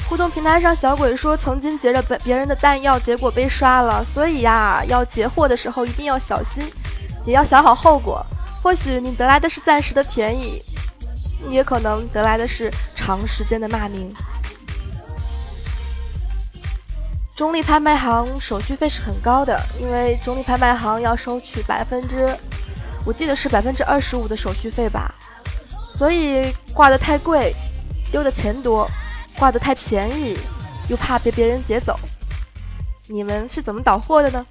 [0.08, 6.64] 互动平台上，小鬼说曾经劫了别别人的弹药，结果被刷了，所以呀，要劫货的时候一定要小心，
[7.24, 8.24] 也要想好后果。
[8.62, 10.62] 或许你得来的是暂时的便宜，
[11.50, 14.10] 也可能得来的是长时间的骂名。
[17.34, 22.26] 中立拍卖行手续费是很高的，因为中立拍卖行要收取百分之，
[23.06, 25.14] 我记得是百分之二十五的手续费吧，
[25.90, 27.54] 所以挂得太贵，
[28.10, 28.86] 丢的钱多。
[29.38, 30.34] 挂得太便宜，
[30.88, 31.94] 又怕被别人劫走，
[33.06, 34.46] 你们是怎么倒货的呢？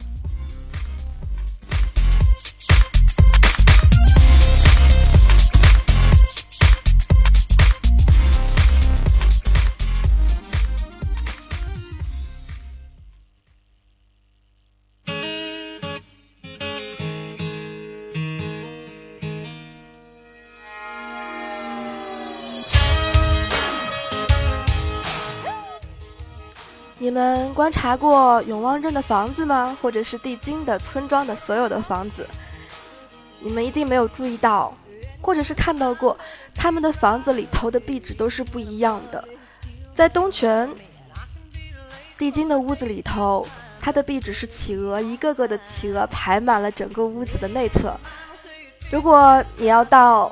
[27.56, 29.78] 观察过永旺镇的房子吗？
[29.82, 32.28] 或者是地精的村庄的所有的房子？
[33.40, 34.74] 你们一定没有注意到，
[35.22, 36.18] 或者是看到过，
[36.54, 39.24] 他们的房子里头的壁纸都是不一样的。
[39.94, 40.70] 在东泉
[42.18, 43.48] 地精的屋子里头，
[43.80, 47.96] 它的壁纸是企鹅，一个个的企鹅排满了整个屋子的内侧。
[48.92, 50.30] 如果你要到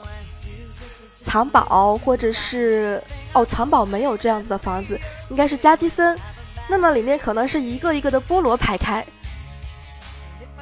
[1.23, 3.01] 藏宝，或者是
[3.31, 4.99] 哦，藏宝没有这样子的房子，
[5.29, 6.19] 应该是加基森。
[6.69, 9.05] 那么里面可能是一个一个的菠萝排开，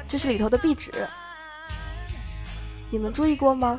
[0.08, 0.90] 这是里头的壁纸，
[2.90, 3.78] 你们注意过吗.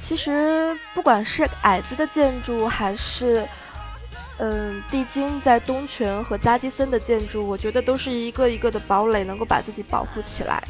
[0.00, 3.44] 其实不管是矮子的建筑，还是
[4.38, 10.62] 嗯地精在东泉和加基森的建筑，我觉得都是一个一个的堡垒，能够把自己保护起来。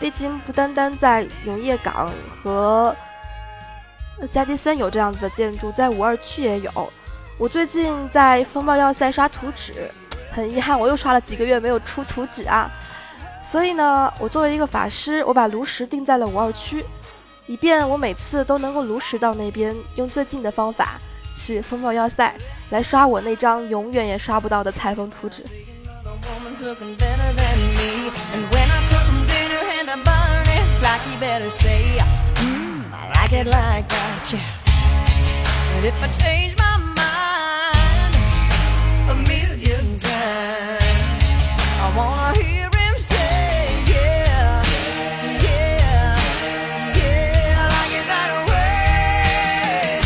[0.00, 2.10] 地精不单单在永业港
[2.42, 2.96] 和
[4.30, 6.92] 加基森有这样子的建筑，在五二区也有。
[7.38, 9.90] 我最近在风暴要塞刷图纸，
[10.32, 12.70] 很遗憾我又刷了几个月没有出图纸啊。
[13.44, 16.84] 所以呢，我作为一个法师，我把炉石定在了五二区，
[17.46, 20.98] 以便我每次都能够炉石到那边，用最近的方法
[21.34, 22.34] 去风暴要塞
[22.68, 25.42] 来刷我那张永远也刷不到的裁缝图纸。
[30.81, 31.97] like you better say,
[32.35, 34.63] mm, I like it like that, yeah.
[35.75, 38.15] And if I change my mind
[39.13, 41.23] a million times,
[41.83, 44.63] I wanna hear him say, yeah,
[45.45, 46.17] yeah,
[46.97, 49.99] yeah, I like it that way.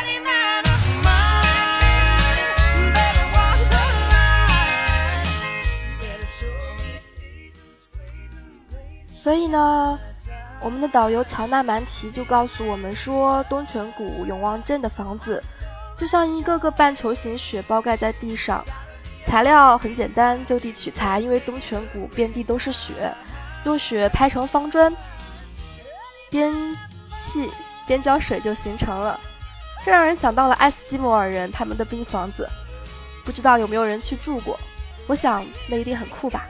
[0.00, 5.26] Any man of mine better walk the line.
[6.00, 9.16] Better show me tease and squeeze and grace.
[9.16, 9.98] 所以呢，
[10.61, 15.41] 我们的导游乔纳蛮提就告诉我们说，东泉谷永旺镇的房子
[15.97, 18.63] 就像一个个半球形雪包盖在地上，
[19.25, 23.13] 材料很简单，就地取材，因为东泉谷遍地都是雪，
[23.65, 24.93] 用雪拍成方砖，
[26.29, 26.53] 边
[27.17, 27.49] 砌
[27.87, 29.19] 边浇水就形成了。
[29.85, 32.47] 这让人想到了爱斯基摩尔人他们的冰房子，
[33.23, 34.59] 不知道有没有人去住过？
[35.07, 36.45] 我想那一定很酷吧。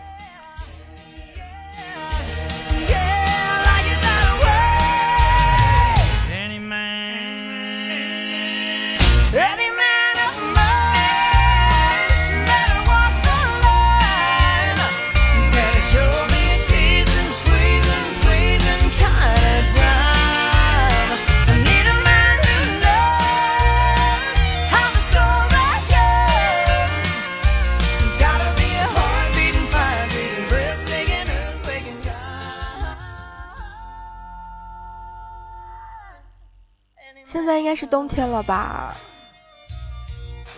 [37.31, 38.95] 现在应该是冬天了吧？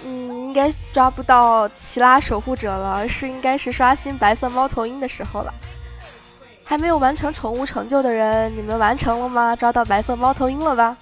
[0.03, 5.53] 嗯，应该抓不到奇拉守护者了，而是应该是刷新白色猫头鹰的时候了。
[6.63, 9.55] 还没有完成宠物成就的人，你们完成了吗？
[9.55, 10.97] 抓到白色猫头鹰了吧？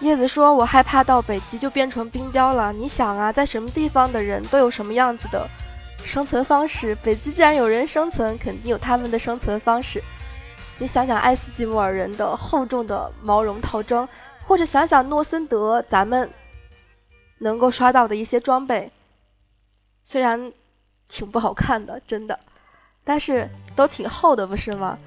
[0.00, 5.48] 叶子说我害怕到北极就变成冰雕了，你想啊，在什么地方的人都有什么样子的。
[6.04, 6.94] 生存方式。
[6.96, 10.02] 北极既然有人生存，肯定有他们的生存方式。
[10.78, 14.08] 你想想爱斯基摩尔人的厚重的毛绒套装，
[14.46, 16.30] 或者想想诺森德咱们
[17.38, 18.90] 能够刷到的一些装备，
[20.04, 20.52] 虽然
[21.08, 22.38] 挺不好看的，真的，
[23.04, 24.98] 但是都挺厚的，不是吗？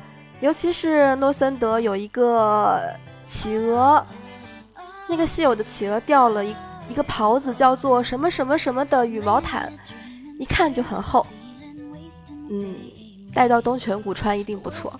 [0.41, 2.81] 尤其是诺森德有一个
[3.27, 4.05] 企鹅。”
[5.11, 6.55] 那个稀有的企鹅掉了一
[6.87, 9.73] 一个袍子，叫做什么什么什么的羽毛毯，
[10.39, 11.27] 一看就很厚。
[12.49, 12.75] 嗯，
[13.33, 14.97] 带到东泉谷穿一定不错。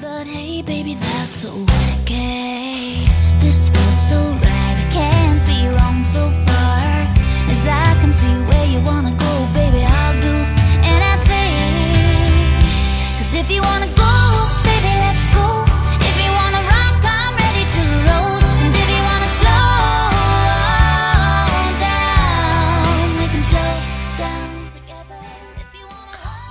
[0.00, 1.44] But hey, baby, that's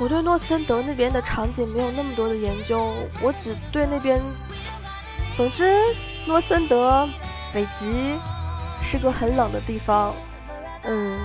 [0.03, 4.19] 我对诺森德那边的场景没有那么多的研究，我只对那边，
[5.33, 5.79] 总之，
[6.27, 7.07] 诺森德
[7.53, 8.19] 北极
[8.81, 10.13] 是个很冷的地方。
[10.83, 11.17] 嗯，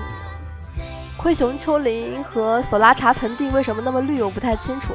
[1.17, 4.95] 灰熊丘陵和索拉查盆地为什么那么绿，我不太清楚。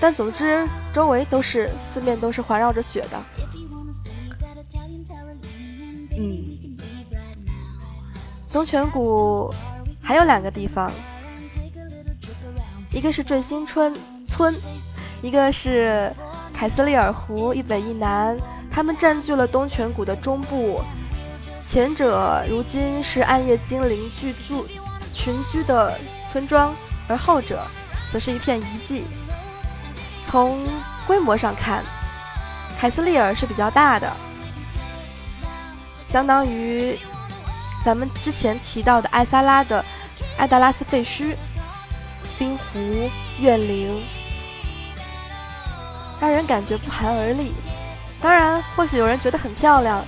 [0.00, 3.22] 但总之，周围都是四面都是环绕着雪的。
[6.18, 6.44] 嗯
[8.52, 9.54] 东泉谷
[10.02, 10.90] 还有两个地方，
[12.92, 13.94] 一个是坠星村
[14.28, 14.54] 村，
[15.22, 16.12] 一个是
[16.52, 18.36] 凯斯利尔湖，一北一南，
[18.70, 20.82] 他们占据了东泉谷的中部。
[21.66, 24.66] 前者如今是暗夜精灵居住
[25.12, 25.98] 群居的
[26.30, 26.74] 村庄，
[27.08, 27.66] 而后者
[28.12, 29.04] 则是一片遗迹。
[30.22, 30.62] 从
[31.06, 31.82] 规模上看，
[32.78, 34.12] 凯斯利尔是比较大的，
[36.10, 36.98] 相当于
[37.84, 39.82] 咱们之前提到的艾萨拉的
[40.36, 41.34] 艾达拉斯废墟。
[42.42, 44.02] 冰湖、怨灵，
[46.20, 47.52] 让人感觉不寒而栗。
[48.20, 50.04] 当然，或许有人觉得很漂亮，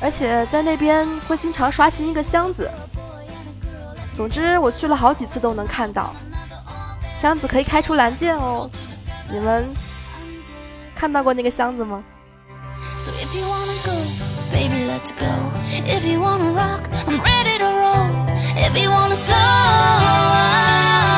[0.00, 2.70] 而且在那边会经常刷新一个箱子。
[4.14, 6.14] 总之，我去了好几次都能看到，
[7.20, 8.70] 箱子可以开出蓝箭哦。
[9.30, 9.68] 你们
[10.94, 12.02] 看到过那个箱子吗
[12.98, 13.92] ？So if you wanna go,
[14.50, 15.26] baby, let's go.
[15.84, 18.08] If you wanna rock, I'm ready to roll.
[18.56, 21.11] If you wanna slow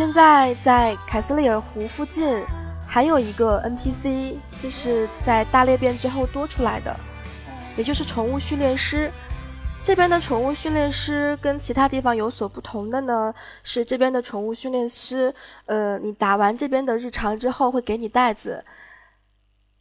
[0.00, 2.42] 现在在凯斯利尔湖附近
[2.88, 6.96] 还有一个 NPC，这是在大裂变之后多出来的，
[7.76, 9.12] 也就是宠物训练师。
[9.82, 15.34] 这边的宠物训练师跟其他地方有所不同的呢，是这边的宠物训练师，
[15.66, 18.64] 呃，你打完这边的日常之后会给你袋子。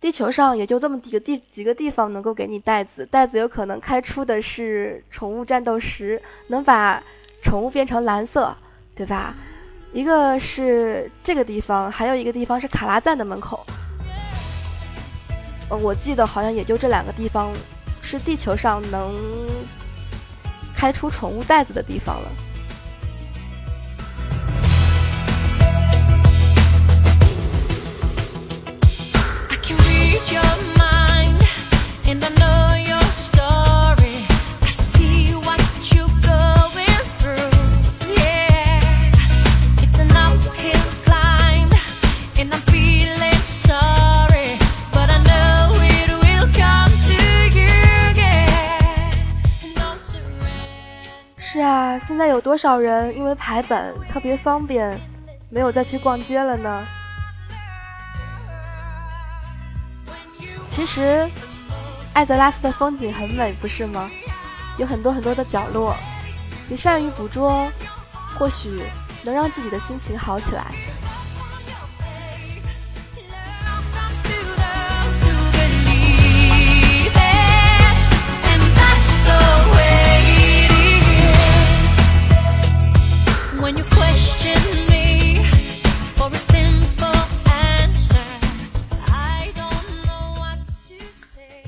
[0.01, 7.01] 地球上也就这么几个地几个地方能够给你袋子，袋子有可能开出的是宠物战斗石，能把
[7.41, 8.53] 宠物变成蓝色，
[8.93, 9.34] 对吧？
[9.92, 13.66] 一个是这个地方，还有一个地方是卡拉赞的门口。
[15.70, 17.52] 嗯，我记得好像也就这两个地方
[18.02, 19.16] 是地球上能
[20.76, 22.32] 开出宠物袋子的地方了。
[52.20, 54.99] 在有多少人因为排本特别方便，
[55.53, 56.86] 没有再去逛街了呢？
[60.70, 61.26] 其实，
[62.13, 64.11] 艾泽拉斯的风景很美，不是吗？
[64.78, 65.95] 有很多很多的角落，
[66.67, 67.65] 你善于捕捉，
[68.38, 68.84] 或许
[69.24, 70.65] 能让自己的心情好起来。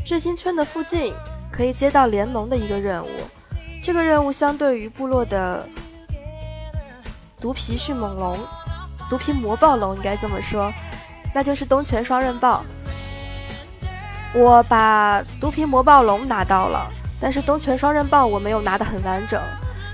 [0.03, 1.13] 至今村的附近
[1.51, 3.07] 可以接到联盟的一个任务，
[3.81, 5.65] 这个任务相对于部落的
[7.39, 8.37] 毒皮迅猛龙、
[9.09, 10.69] 毒皮魔暴龙应该这么说，
[11.33, 12.63] 那就是东泉双刃豹。
[14.33, 16.91] 我把毒皮魔暴龙拿到了，
[17.21, 19.41] 但是东泉双刃豹我没有拿得很完整。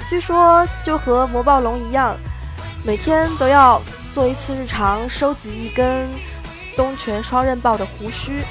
[0.10, 2.16] 据说就和魔暴龙一样，
[2.82, 6.08] 每天都要做一次日常，收集一根
[6.78, 8.42] 东泉双刃豹的胡须。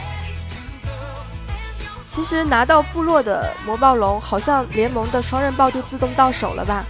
[2.06, 6.84] 其实拿到部落的魔暴龙，好像联盟的双刃豹就自动到手了吧？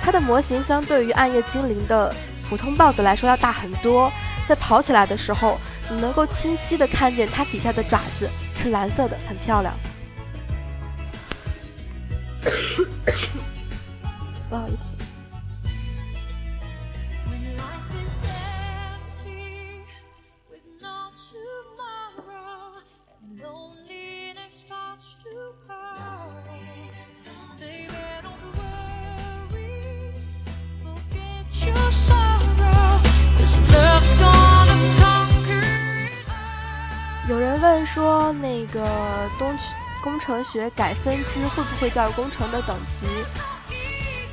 [0.00, 2.14] 它的模型相对于暗夜精灵的
[2.48, 4.12] 普通豹子来说要大很多，
[4.46, 5.58] 在跑起来的时候，
[5.90, 8.30] 你能够清晰的看见它底下的爪子
[8.62, 9.74] 是蓝色的，很漂亮。
[14.54, 14.94] 不好意思。
[37.26, 39.58] 有人问说，那个东，
[40.00, 43.06] 工程学改分支会不会掉工程的等级？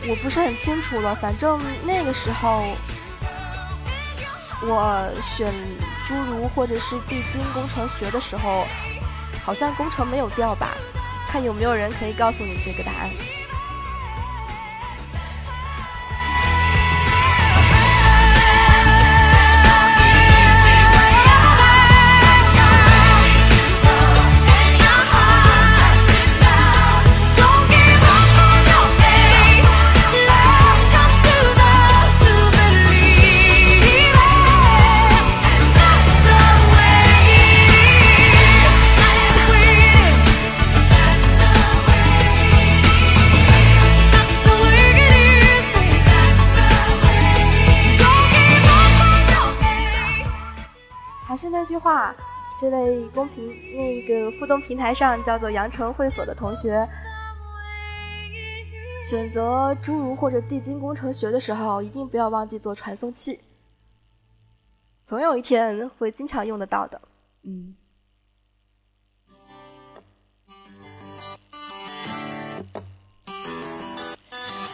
[0.08, 2.76] 我不是很清楚了，反正那个时候
[4.64, 5.54] 我选
[6.08, 8.66] 侏儒或者是地精工程学的时候，
[9.44, 10.70] 好像工程没有掉吧？
[11.28, 13.10] 看有没有人可以告诉你这个答案。
[52.62, 53.44] 这位公屏
[53.76, 56.88] 那个互动平台上叫做羊城会所的同学，
[59.10, 63.40] 选择侏儒或者地精工程学的时候，一定不要忘记做传送器，
[65.08, 67.02] 总有一天会经常用得到的。
[67.42, 67.76] 嗯。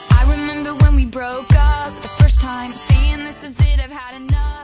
[0.09, 4.17] I remember when we broke up the first time, saying this is it, I've had
[4.17, 4.56] enough.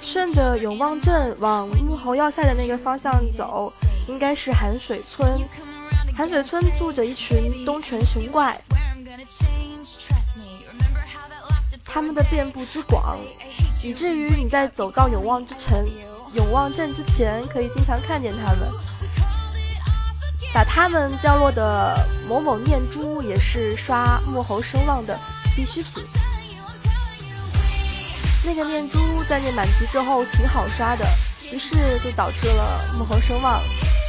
[0.00, 3.72] 顺着永旺镇往幕后要塞的那个方向走，
[4.08, 5.40] 应该是寒水村。
[6.14, 8.58] 寒水村住着一群东泉熊怪，
[11.84, 13.18] 他们的遍布之广，
[13.82, 15.86] 以至于你在走到永旺之城、
[16.34, 18.70] 永旺镇之前，可以经常看见他们。
[20.52, 25.18] 把他们掉落的某某念珠也是刷幕后声望的
[25.56, 26.04] 必需品。
[28.44, 31.06] 那个念珠在念满级之后挺好刷的，
[31.52, 33.62] 于是就导致了墨猴声望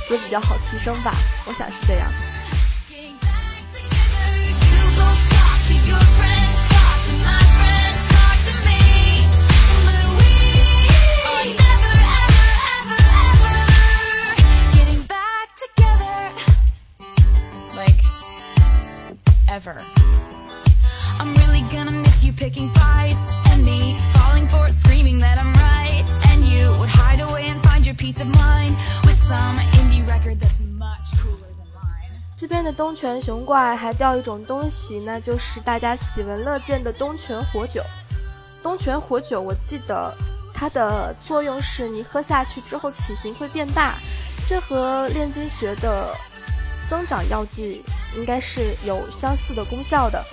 [0.09, 1.15] 也比较好提升吧，
[1.45, 2.11] 我想是这样。
[2.89, 4.25] Getting back together,
[4.73, 8.79] you go talk to your friends, talk to my friends, talk to me.
[9.85, 10.33] But we
[11.29, 11.93] are never,
[12.25, 13.03] ever, ever,
[14.01, 14.33] ever
[14.73, 16.17] getting back together.
[17.75, 18.01] Like,
[19.47, 19.77] ever.
[21.19, 23.95] I'm really gonna miss you picking fights and me
[24.43, 26.03] going for it, screaming that I'm right.
[26.29, 30.39] And you would hide away and find your peace of mind with some indie record
[30.39, 32.09] that's much cooler than mine.
[32.37, 37.81] 这边的东泉熊怪还掉一种东西，那就是大家喜闻乐见的东泉火酒。
[38.61, 40.13] 东泉火酒，我记得
[40.53, 43.95] 它的作用是你喝下去之后体型会变大，
[44.47, 46.15] 这和炼金学的
[46.89, 47.83] 增长药剂
[48.15, 50.23] 应该是有相似的功效的。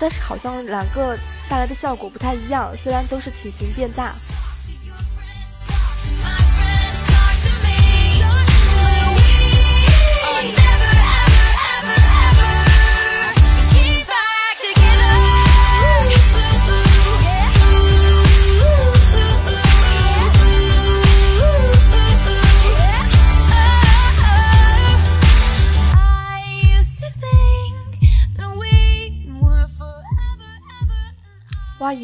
[0.00, 1.16] 但是好像两个
[1.48, 4.14] 带来的效果不太一样，虽然都是体型变大。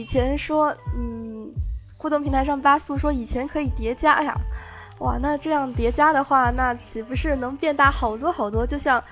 [0.05, 1.50] 以前说，嗯，
[1.96, 4.38] 互动平台上八速说以前可以叠加呀，
[4.98, 9.02] 哇，那这样叠加的话，那岂不是能变大好多好多，就像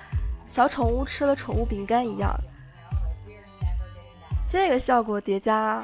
[0.45, 2.31] 小宠物吃了宠物饼干一样？
[4.47, 5.83] 这个效果叠加，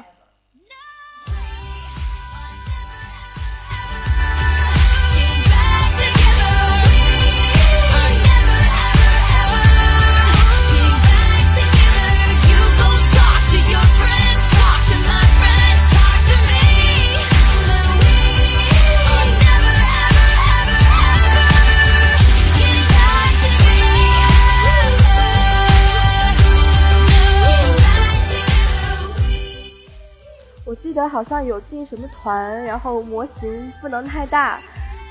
[31.08, 34.60] 好像有进什么团，然后模型不能太大，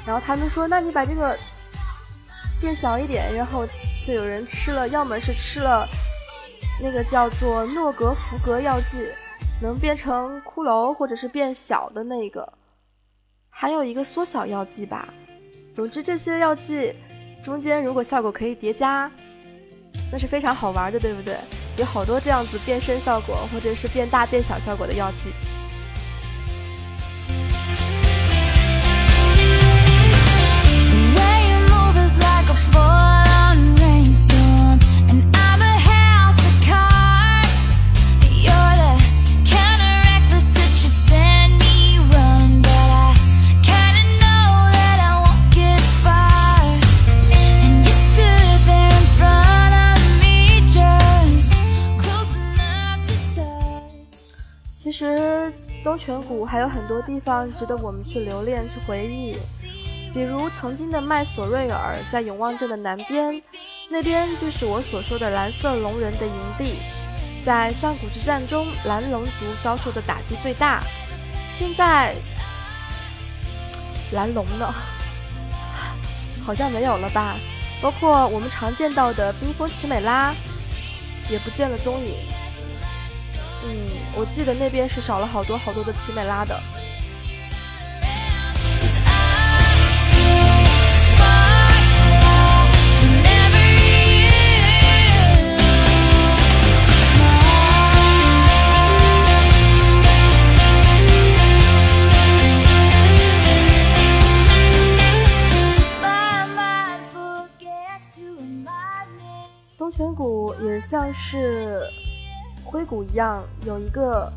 [0.05, 1.37] 然后他们说，那你把这个
[2.59, 3.65] 变小一点，然后
[4.05, 5.87] 就有人吃了，要么是吃了
[6.81, 9.07] 那个叫做诺格福格药剂，
[9.61, 12.51] 能变成骷髅或者是变小的那个，
[13.49, 15.13] 还有一个缩小药剂吧。
[15.73, 16.93] 总之这些药剂
[17.43, 19.09] 中间如果效果可以叠加，
[20.11, 21.37] 那是非常好玩的，对不对？
[21.77, 25.31] 有好多这样子变身效果或者是变大变小效果的药剂。
[54.89, 55.53] 其实
[55.83, 59.37] 东泉谷还有很多地方值得我们去留恋、去回忆，
[60.13, 63.41] 比如曾经的麦索瑞尔在永旺镇的南边，
[63.89, 66.75] 那边就是我所说的蓝色龙人的营地。
[67.43, 69.31] 在上古之战中，蓝龙族
[69.63, 70.83] 遭受的打击最大。
[71.51, 72.15] 现在，
[74.11, 74.73] 蓝龙呢？
[76.43, 77.35] 好像没有了吧？
[77.81, 80.33] 包括我们常见到的冰封奇美拉，
[81.29, 82.13] 也不见了踪影。
[83.63, 86.59] 嗯，我记得那边是少了好多好多的奇美拉的。
[109.99, 111.81] 东泉谷也像是
[112.63, 114.31] 灰谷一样，有一个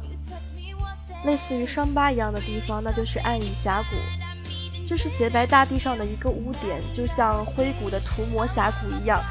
[1.24, 3.96] 类似于伤疤一样的地方，那就是暗雨峡谷。
[4.88, 9.22] 这是洁白大地上的一个污点，就像灰谷的涂抹峡谷一样。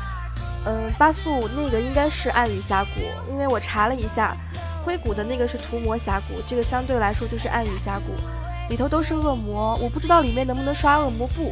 [0.65, 4.34] 嗯，巴素那个应该是暗雨峡谷，因为我查了一下，
[4.86, 8.13] 灰谷的那个是涂抹峡谷，这个相对来说就是暗雨峡谷，
[8.69, 9.75] 里头都是恶魔。
[9.82, 11.51] 我不知道里面能不能刷恶魔布，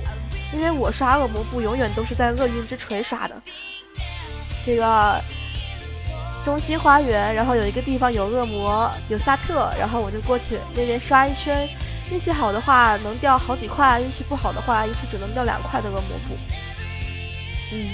[0.53, 3.35] 因为我刷恶魔布永远都是在厄运之锤刷的。
[4.65, 5.21] 这个
[6.45, 11.67] 中心花园，然后有一个地方有恶魔，有萨特，然后我就过去那边刷一圈，
[12.11, 16.37] 运气好的话能掉好几块，运气不好的话一次只能掉两块的恶魔布。
[17.71, 17.89] 嗯，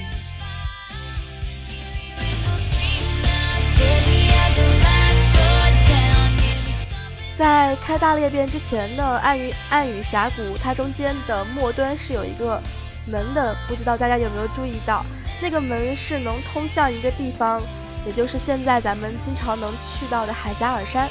[7.37, 12.61] 在开大裂变之前呢，暗雨暗雨峡谷它中间的末端是有一个
[13.07, 15.05] 门的，不知道大家有没有注意到？
[15.41, 17.61] 那个门是能通向一个地方，
[18.05, 21.09] 也就是现在咱们经常能去到的海加尔山。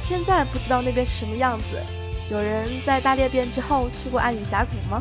[0.00, 1.80] 现在不知道那边是什么样子，
[2.30, 5.00] 有人在大裂变之后去过暗影峡谷吗？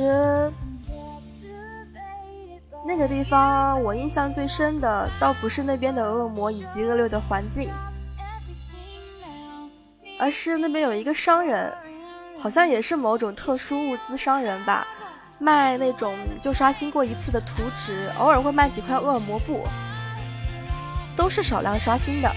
[0.00, 0.52] 实
[2.86, 7.70] 那个地方我印象最深的，倒不是那边的恶魔以及恶劣的环境，
[10.18, 11.72] 而是那边有一个商人，
[12.40, 14.86] 好像也是某种特殊物资商人吧，
[15.38, 19.62] 卖那种就刷新过一次的图纸，偶尔会卖几块恶魔布，
[21.14, 22.32] 都是少量刷新的。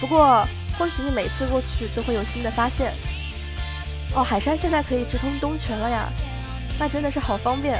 [0.00, 0.44] 不过
[0.76, 2.92] 或许你每次过去都会有新的发现。
[4.16, 6.08] 哦，海山现在可以直通东泉了呀，
[6.78, 7.78] 那真的是好方便。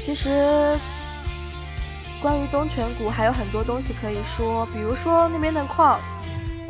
[0.00, 0.78] 其实
[2.22, 5.98] 关于东泉谷还有很多东西可以说，比如说那边的矿。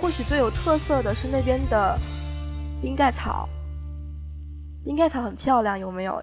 [0.04, 1.98] 或许最有特色的是那边的
[2.82, 3.48] 冰盖草。
[4.84, 6.22] 冰盖草很漂亮，有没有？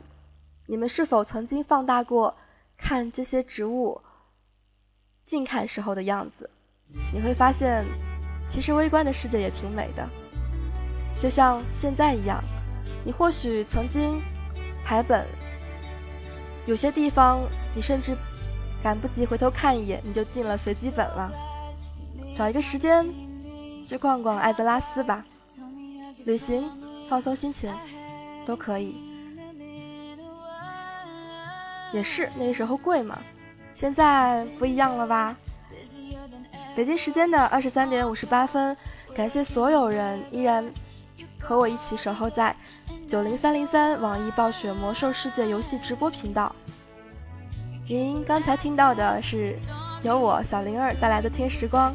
[0.68, 2.38] 你们是否曾经放大过
[2.78, 4.00] 看这些植物
[5.26, 6.48] 近看时候的样子？
[7.12, 7.84] 你会发现，
[8.48, 10.08] 其实微观的世界也挺美的，
[11.20, 12.40] 就像现在一样。
[13.04, 14.22] 你或许曾经
[14.86, 15.26] 排本
[16.68, 17.40] 有些地方
[17.74, 18.16] 你甚至
[18.84, 21.32] 赶不及回头看一眼，你就进了随机本了。
[22.38, 23.04] 找一个时间
[23.86, 25.26] 去逛逛艾德拉斯吧，
[26.26, 26.70] 旅行、
[27.10, 27.74] 放松心情
[28.46, 28.96] 都可以。
[31.94, 33.20] 也是那时候贵嘛，
[33.74, 35.36] 现在不一样了吧？
[36.74, 38.76] 北京时间的二十三点五十八分，
[39.14, 40.66] 感谢所有人依然
[41.38, 42.56] 和我一起守候在
[43.10, 46.56] 九零三零三网易暴雪魔兽世界游戏直播频道。
[47.88, 49.54] 您刚才听到的是
[50.02, 51.92] 由我小灵儿带来的《听时光》，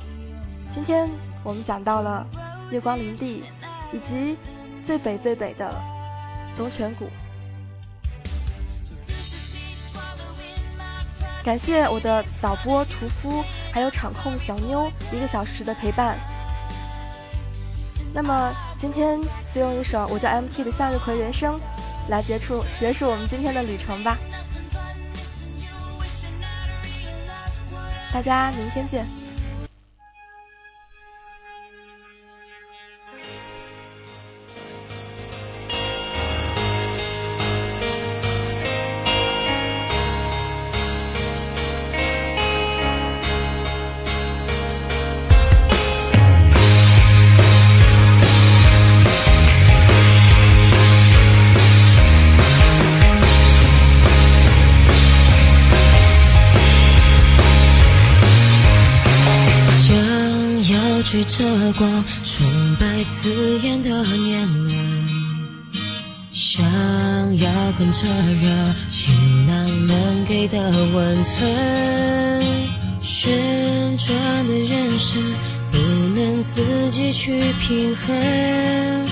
[0.74, 1.08] 今天
[1.46, 2.26] 我们讲到了
[2.72, 3.44] 月光林地
[3.92, 4.36] 以及
[4.84, 5.72] 最北最北的
[6.58, 7.08] 龙泉谷。
[11.44, 16.18] 感谢我的导播屠夫，还有场控小妞一个小时的陪伴。
[18.12, 21.54] 那么今天就用一首我叫 MT 的《向日葵人生》
[22.08, 24.18] 来结束结束我们今天的旅程吧。
[28.12, 29.06] 大家明天见。
[61.26, 62.46] 着光，崇
[62.78, 64.74] 拜刺眼的年轮，
[66.32, 66.62] 想
[67.36, 70.58] 要跟着热情囊能给的
[70.94, 71.50] 温存，
[73.00, 74.14] 旋转
[74.46, 75.20] 的人生
[75.72, 75.78] 不
[76.16, 79.06] 能自己去平衡，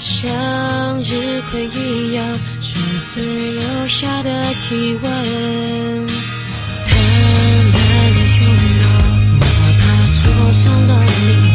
[0.00, 2.26] 像日葵一样
[2.60, 6.06] 摔碎留下的体温。
[6.84, 6.96] 坦
[7.72, 7.78] 白
[8.10, 8.42] 的拥
[8.80, 8.84] 抱，
[9.38, 9.46] 哪
[9.78, 9.82] 怕
[10.22, 11.51] 灼伤了灵